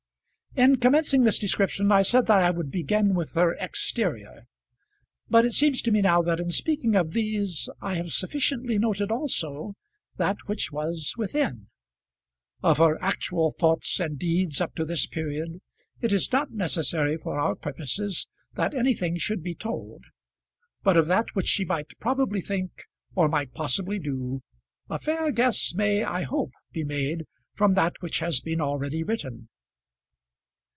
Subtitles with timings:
[0.53, 4.47] In commencing this description I said that I would begin with her exterior;
[5.29, 9.13] but it seems to me now that in speaking of these I have sufficiently noted
[9.13, 9.75] also
[10.17, 11.67] that which was within.
[12.61, 15.61] Of her actual thoughts and deeds up to this period
[16.01, 20.03] it is not necessary for our purposes that anything should be told;
[20.83, 22.71] but of that which she might probably think
[23.15, 24.41] or might possibly do,
[24.89, 27.23] a fair guess may, I hope, be made
[27.53, 29.47] from that which has been already written.